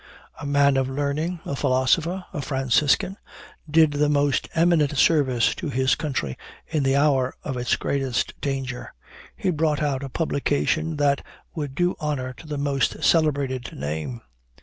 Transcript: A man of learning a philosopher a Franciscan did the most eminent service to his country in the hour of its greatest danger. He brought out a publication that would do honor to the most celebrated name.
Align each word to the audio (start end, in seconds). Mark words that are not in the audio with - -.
A 0.39 0.47
man 0.47 0.77
of 0.77 0.89
learning 0.89 1.41
a 1.45 1.55
philosopher 1.55 2.25
a 2.33 2.41
Franciscan 2.41 3.17
did 3.69 3.91
the 3.91 4.09
most 4.09 4.49
eminent 4.55 4.97
service 4.97 5.53
to 5.53 5.69
his 5.69 5.93
country 5.93 6.39
in 6.65 6.81
the 6.81 6.95
hour 6.95 7.35
of 7.43 7.55
its 7.55 7.75
greatest 7.75 8.33
danger. 8.41 8.95
He 9.35 9.51
brought 9.51 9.83
out 9.83 10.01
a 10.01 10.09
publication 10.09 10.97
that 10.97 11.23
would 11.53 11.75
do 11.75 11.95
honor 11.99 12.33
to 12.37 12.47
the 12.47 12.57
most 12.57 13.03
celebrated 13.03 13.73
name. 13.77 14.21